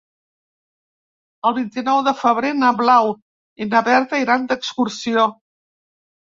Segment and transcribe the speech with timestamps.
[1.49, 3.11] El vint-i-nou de febrer na Blau
[3.65, 5.29] i na Berta iran d'excursió.